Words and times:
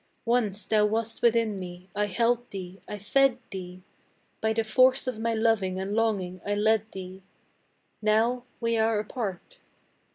Once 0.25 0.65
thou 0.65 0.83
wast 0.83 1.21
within 1.21 1.59
me 1.59 1.87
I 1.95 2.07
held 2.07 2.49
thee 2.49 2.81
I 2.87 2.97
fed 2.97 3.37
thee 3.51 3.83
By 4.41 4.51
the 4.51 4.63
force 4.63 5.05
of 5.05 5.19
my 5.19 5.35
loving 5.35 5.79
and 5.79 5.95
longing 5.95 6.41
I 6.43 6.55
led 6.55 6.91
thee 6.91 7.21
Now 8.01 8.43
we 8.59 8.79
are 8.79 8.97
apart! 8.97 9.59